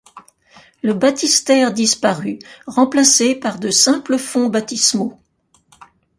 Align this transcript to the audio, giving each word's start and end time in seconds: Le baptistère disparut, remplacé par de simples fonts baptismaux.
Le 0.81 0.95
baptistère 0.95 1.71
disparut, 1.73 2.39
remplacé 2.65 3.35
par 3.35 3.59
de 3.59 3.69
simples 3.69 4.17
fonts 4.17 4.49
baptismaux. 4.49 5.21